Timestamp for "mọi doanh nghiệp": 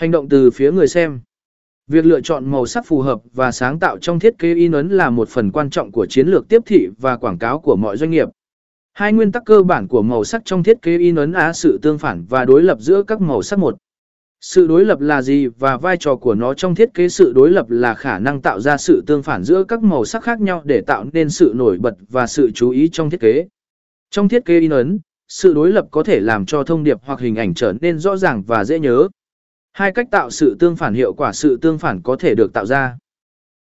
7.76-8.28